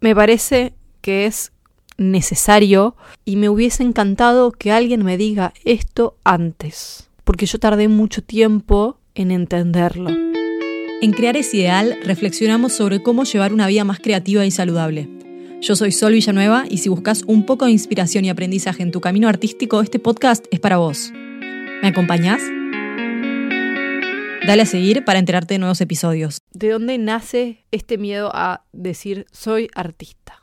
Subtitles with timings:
[0.00, 1.52] Me parece que es
[1.96, 8.22] necesario y me hubiese encantado que alguien me diga esto antes, porque yo tardé mucho
[8.22, 10.10] tiempo en entenderlo.
[11.00, 15.08] En Crear es Ideal reflexionamos sobre cómo llevar una vida más creativa y saludable.
[15.60, 19.00] Yo soy Sol Villanueva y si buscas un poco de inspiración y aprendizaje en tu
[19.00, 21.10] camino artístico, este podcast es para vos.
[21.82, 22.42] ¿Me acompañás?
[24.46, 26.42] Dale a seguir para enterarte de nuevos episodios.
[26.58, 30.42] ¿De dónde nace este miedo a decir soy artista?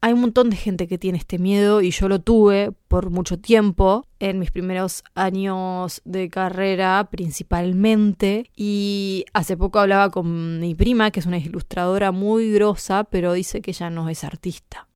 [0.00, 3.38] hay un montón de gente que tiene este miedo y yo lo tuve por mucho
[3.38, 11.10] tiempo en mis primeros años de carrera principalmente y hace poco hablaba con mi prima
[11.10, 14.88] que es una ilustradora muy grosa pero dice que ella no es artista.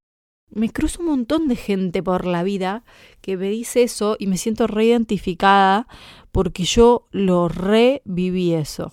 [0.48, 2.84] Me cruzo un montón de gente por la vida
[3.20, 5.88] que me dice eso y me siento reidentificada
[6.32, 8.92] porque yo lo reviví eso.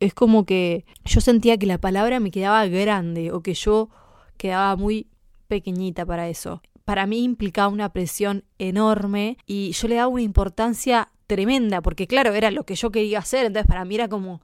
[0.00, 3.88] Es como que yo sentía que la palabra me quedaba grande o que yo
[4.36, 5.06] quedaba muy
[5.48, 6.62] pequeñita para eso.
[6.84, 12.34] Para mí implicaba una presión enorme y yo le daba una importancia tremenda, porque claro,
[12.34, 14.42] era lo que yo quería hacer, entonces para mí era como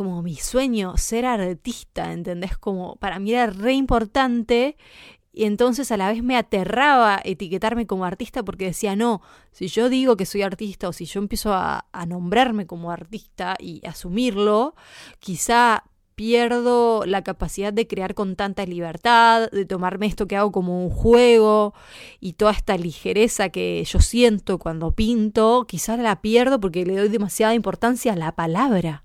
[0.00, 2.56] como mi sueño ser artista, ¿entendés?
[2.56, 4.78] Como para mí era re importante
[5.32, 9.88] y entonces a la vez me aterraba etiquetarme como artista porque decía, no, si yo
[9.88, 14.74] digo que soy artista o si yo empiezo a, nombrarme como artista y asumirlo,
[15.20, 15.84] quizá
[16.16, 20.90] pierdo la capacidad de crear con tanta libertad, de tomarme esto que hago como un
[20.90, 21.72] juego
[22.18, 27.08] y toda esta ligereza que yo siento cuando pinto, quizás la pierdo porque le doy
[27.08, 29.04] demasiada importancia a la palabra.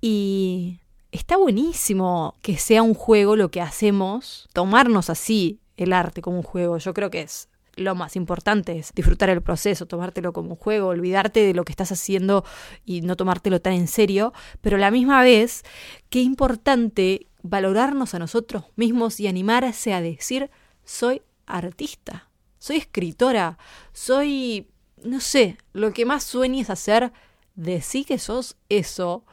[0.00, 0.80] Y
[1.12, 6.42] está buenísimo que sea un juego lo que hacemos, tomarnos así el arte como un
[6.42, 10.56] juego, yo creo que es lo más importante es disfrutar el proceso, tomártelo como un
[10.56, 12.44] juego, olvidarte de lo que estás haciendo
[12.84, 15.64] y no tomártelo tan en serio, pero la misma vez,
[16.08, 20.50] qué importante valorarnos a nosotros mismos y animarse a decir,
[20.84, 23.58] soy artista, soy escritora,
[23.92, 24.68] soy,
[25.02, 27.12] no sé, lo que más sueñes hacer,
[27.54, 29.24] decir que sos eso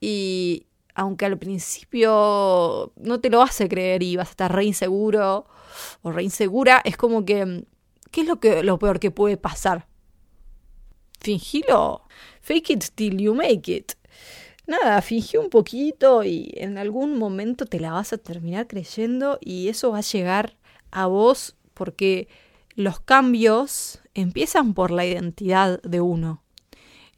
[0.00, 5.46] y aunque al principio no te lo hace creer y vas a estar re inseguro
[6.02, 7.64] o re insegura, es como que
[8.10, 9.86] ¿Qué es lo, que, lo peor que puede pasar?
[11.20, 12.02] Fingilo.
[12.40, 13.92] Fake it till you make it.
[14.66, 19.68] Nada, fingí un poquito y en algún momento te la vas a terminar creyendo y
[19.68, 20.56] eso va a llegar
[20.90, 22.28] a vos porque
[22.74, 26.42] los cambios empiezan por la identidad de uno.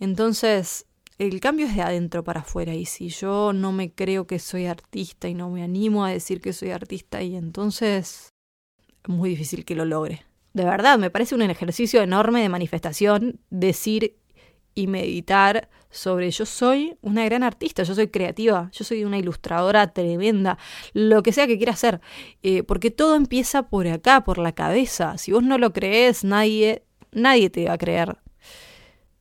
[0.00, 0.86] Entonces,
[1.19, 4.66] el cambio es de adentro para afuera y si yo no me creo que soy
[4.66, 8.38] artista y no me animo a decir que soy artista y entonces es
[9.08, 14.16] muy difícil que lo logre de verdad, me parece un ejercicio enorme de manifestación decir
[14.74, 19.92] y meditar sobre yo soy una gran artista, yo soy creativa, yo soy una ilustradora
[19.92, 20.58] tremenda,
[20.92, 22.00] lo que sea que quiera hacer,
[22.42, 25.16] eh, porque todo empieza por acá, por la cabeza.
[25.16, 26.82] Si vos no lo crees, nadie,
[27.12, 28.19] nadie te va a creer.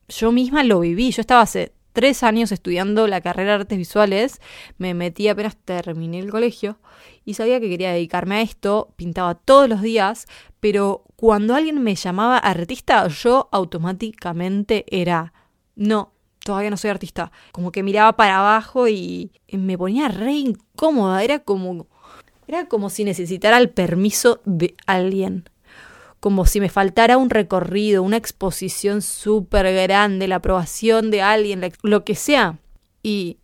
[0.09, 4.39] Yo misma lo viví, yo estaba hace tres años estudiando la carrera de artes visuales,
[4.77, 6.77] me metí apenas terminé el colegio
[7.25, 10.27] y sabía que quería dedicarme a esto, pintaba todos los días,
[10.59, 15.33] pero cuando alguien me llamaba artista, yo automáticamente era,
[15.75, 16.13] no,
[16.43, 17.31] todavía no soy artista.
[17.51, 21.87] Como que miraba para abajo y me ponía re incómoda, era como,
[22.47, 25.49] era como si necesitara el permiso de alguien
[26.27, 32.03] como si me faltara un recorrido, una exposición súper grande, la aprobación de alguien, lo
[32.03, 32.59] que sea.
[33.01, 33.37] Y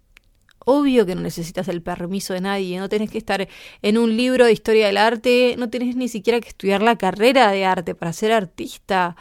[0.59, 3.47] obvio que no necesitas el permiso de nadie, no tenés que estar
[3.81, 7.51] en un libro de historia del arte, no tenés ni siquiera que estudiar la carrera
[7.51, 9.15] de arte para ser artista.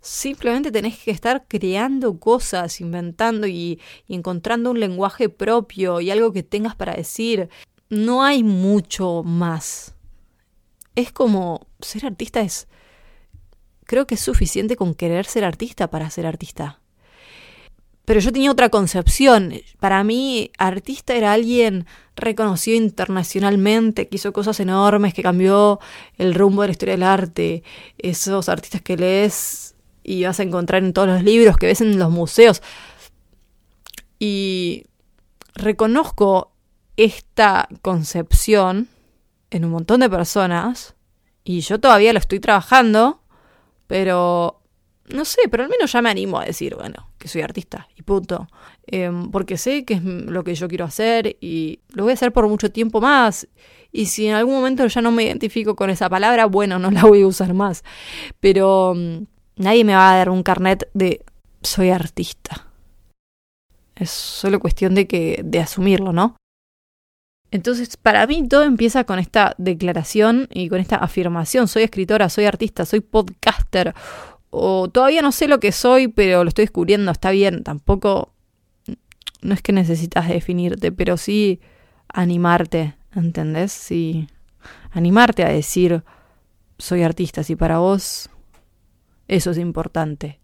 [0.00, 6.32] Simplemente tenés que estar creando cosas, inventando y, y encontrando un lenguaje propio y algo
[6.32, 7.48] que tengas para decir.
[7.88, 9.96] No hay mucho más.
[10.94, 12.68] Es como ser artista es
[13.88, 16.78] creo que es suficiente con querer ser artista para ser artista.
[18.04, 19.54] Pero yo tenía otra concepción.
[19.80, 25.80] Para mí, artista era alguien reconocido internacionalmente, que hizo cosas enormes, que cambió
[26.18, 27.62] el rumbo de la historia del arte.
[27.96, 31.98] Esos artistas que lees y vas a encontrar en todos los libros, que ves en
[31.98, 32.62] los museos.
[34.18, 34.84] Y
[35.54, 36.52] reconozco
[36.98, 38.88] esta concepción
[39.50, 40.94] en un montón de personas,
[41.42, 43.17] y yo todavía lo estoy trabajando,
[43.88, 44.60] pero,
[45.08, 48.02] no sé, pero al menos ya me animo a decir, bueno, que soy artista y
[48.02, 48.46] punto.
[48.86, 52.32] Em, porque sé que es lo que yo quiero hacer y lo voy a hacer
[52.32, 53.48] por mucho tiempo más.
[53.90, 57.02] Y si en algún momento ya no me identifico con esa palabra, bueno, no la
[57.02, 57.82] voy a usar más.
[58.38, 59.24] Pero mm,
[59.56, 61.24] nadie me va a dar un carnet de
[61.62, 62.66] soy artista.
[63.96, 66.36] Es solo cuestión de que de asumirlo, ¿no?
[67.50, 71.66] Entonces, para mí todo empieza con esta declaración y con esta afirmación.
[71.68, 73.94] Soy escritora, soy artista, soy podcaster.
[74.50, 77.64] O todavía no sé lo que soy, pero lo estoy descubriendo, está bien.
[77.64, 78.32] Tampoco,
[79.40, 81.60] no es que necesitas definirte, pero sí
[82.08, 83.72] animarte, ¿entendés?
[83.72, 84.28] Sí,
[84.90, 86.02] animarte a decir,
[86.78, 88.30] soy artista, si para vos
[89.26, 90.40] eso es importante.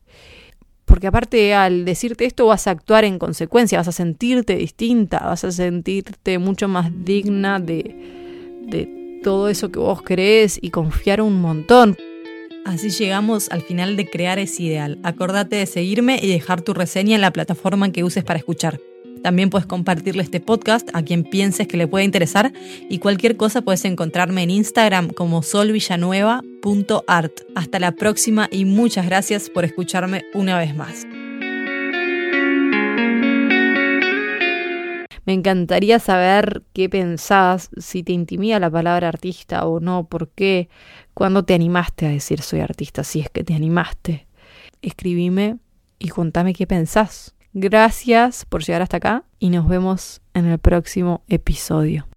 [0.95, 5.43] Porque aparte al decirte esto vas a actuar en consecuencia, vas a sentirte distinta, vas
[5.43, 11.41] a sentirte mucho más digna de, de todo eso que vos crees y confiar un
[11.41, 11.97] montón.
[12.65, 15.01] Así llegamos al final de Crear es Ideal.
[15.03, 18.79] Acordate de seguirme y dejar tu reseña en la plataforma que uses para escuchar.
[19.25, 22.53] También puedes compartirle este podcast a quien pienses que le pueda interesar
[22.91, 27.33] y cualquier cosa puedes encontrarme en Instagram como solvillanueva.art.
[27.55, 31.07] Hasta la próxima y muchas gracias por escucharme una vez más.
[35.25, 40.69] Me encantaría saber qué pensás, si te intimida la palabra artista o no, por qué,
[41.15, 44.27] cuándo te animaste a decir soy artista, si es que te animaste.
[44.83, 45.57] Escribime
[45.99, 47.34] y contame qué pensás.
[47.57, 52.09] Gracias por llegar hasta acá y nos vemos en el próximo episodio.